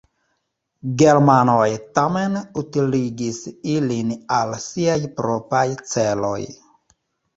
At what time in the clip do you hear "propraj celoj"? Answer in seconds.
5.21-6.39